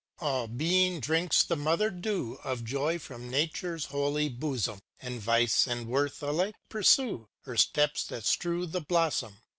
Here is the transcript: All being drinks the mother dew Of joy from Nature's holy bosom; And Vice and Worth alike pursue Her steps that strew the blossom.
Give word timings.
All 0.17 0.47
being 0.47 0.99
drinks 0.99 1.43
the 1.43 1.55
mother 1.55 1.91
dew 1.91 2.39
Of 2.43 2.63
joy 2.65 2.97
from 2.97 3.29
Nature's 3.29 3.85
holy 3.85 4.29
bosom; 4.29 4.79
And 4.99 5.21
Vice 5.21 5.67
and 5.67 5.85
Worth 5.87 6.23
alike 6.23 6.55
pursue 6.69 7.27
Her 7.41 7.55
steps 7.55 8.03
that 8.05 8.25
strew 8.25 8.65
the 8.65 8.81
blossom. 8.81 9.43